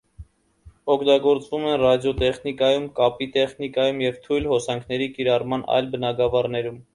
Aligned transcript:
Օգտագործվում 0.93 1.67
են 1.71 1.75
ռադիոտեխնիկայում, 1.81 2.87
կապի 3.01 3.27
տեխնիկայում 3.37 4.01
և 4.05 4.19
թույլ 4.25 4.49
հոսանքների 4.55 5.11
կիրառման 5.19 5.69
այլ 5.77 5.93
բնագավառներում։ 5.95 6.83